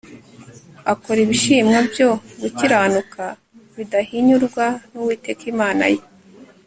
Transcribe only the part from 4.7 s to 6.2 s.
n'uwiteka imana ye